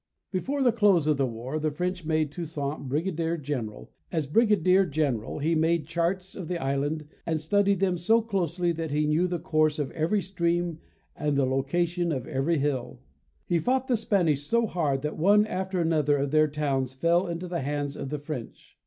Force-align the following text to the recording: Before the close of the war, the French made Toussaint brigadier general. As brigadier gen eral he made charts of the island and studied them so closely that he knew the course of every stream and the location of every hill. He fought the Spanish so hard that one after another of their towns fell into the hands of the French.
Before 0.31 0.63
the 0.63 0.71
close 0.71 1.05
of 1.05 1.17
the 1.17 1.27
war, 1.27 1.59
the 1.59 1.69
French 1.69 2.05
made 2.05 2.31
Toussaint 2.31 2.89
brigadier 2.89 3.37
general. 3.37 3.91
As 4.11 4.25
brigadier 4.25 4.83
gen 4.83 5.19
eral 5.19 5.43
he 5.43 5.53
made 5.53 5.85
charts 5.85 6.35
of 6.35 6.47
the 6.47 6.57
island 6.57 7.07
and 7.23 7.39
studied 7.39 7.79
them 7.81 7.99
so 7.99 8.19
closely 8.19 8.71
that 8.71 8.89
he 8.89 9.05
knew 9.05 9.27
the 9.27 9.37
course 9.37 9.77
of 9.77 9.91
every 9.91 10.23
stream 10.23 10.79
and 11.15 11.37
the 11.37 11.45
location 11.45 12.11
of 12.11 12.25
every 12.25 12.57
hill. 12.57 12.99
He 13.45 13.59
fought 13.59 13.85
the 13.85 13.95
Spanish 13.95 14.41
so 14.41 14.65
hard 14.65 15.03
that 15.03 15.19
one 15.19 15.45
after 15.45 15.79
another 15.79 16.17
of 16.17 16.31
their 16.31 16.47
towns 16.47 16.93
fell 16.93 17.27
into 17.27 17.47
the 17.47 17.61
hands 17.61 17.95
of 17.95 18.09
the 18.09 18.17
French. 18.17 18.79